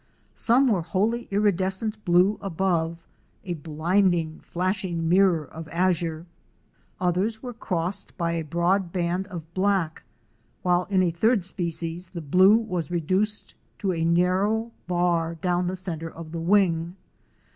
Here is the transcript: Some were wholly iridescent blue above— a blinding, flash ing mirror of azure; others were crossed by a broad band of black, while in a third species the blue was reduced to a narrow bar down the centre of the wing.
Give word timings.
Some 0.33 0.67
were 0.67 0.81
wholly 0.81 1.27
iridescent 1.29 2.03
blue 2.05 2.39
above— 2.41 3.05
a 3.45 3.53
blinding, 3.53 4.39
flash 4.39 4.83
ing 4.83 5.07
mirror 5.07 5.45
of 5.45 5.67
azure; 5.67 6.25
others 6.99 7.43
were 7.43 7.53
crossed 7.53 8.17
by 8.17 8.31
a 8.31 8.43
broad 8.43 8.91
band 8.91 9.27
of 9.27 9.43
black, 9.53 10.01
while 10.63 10.85
in 10.85 11.03
a 11.03 11.11
third 11.11 11.43
species 11.43 12.07
the 12.07 12.19
blue 12.21 12.55
was 12.57 12.89
reduced 12.89 13.53
to 13.77 13.93
a 13.93 14.03
narrow 14.03 14.71
bar 14.87 15.35
down 15.35 15.67
the 15.67 15.75
centre 15.75 16.09
of 16.09 16.31
the 16.31 16.41
wing. 16.41 16.95